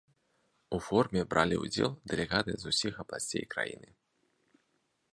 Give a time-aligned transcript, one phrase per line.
[0.77, 3.89] У форуме бралі ўдзел дэлегаты з усіх абласцей краіны.